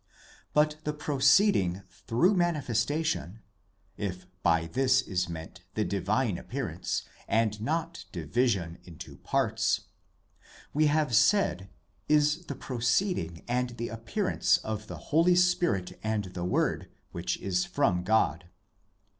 But 0.55 0.77
the 0.83 0.93
proceeding 0.93 1.83
through 1.91 2.33
manifestation 2.33 3.43
(if 3.97 4.25
by 4.41 4.65
this 4.65 5.03
is 5.03 5.29
meant 5.29 5.61
the 5.75 5.85
divine 5.85 6.39
appearance, 6.39 7.03
and 7.27 7.61
not 7.61 8.05
division 8.11 8.79
into 8.83 9.17
parts), 9.17 9.81
we 10.73 10.87
have 10.87 11.15
said, 11.15 11.69
is 12.09 12.45
the 12.47 12.55
proceeding 12.55 13.43
and 13.47 13.77
the 13.77 13.89
appearance 13.89 14.57
of 14.57 14.87
the 14.87 14.97
Holy 15.13 15.35
Spirit 15.35 15.99
and 16.01 16.23
the 16.33 16.45
Word 16.45 16.89
which 17.11 17.37
is 17.37 17.65
from 17.65 18.01
God. 18.03 18.45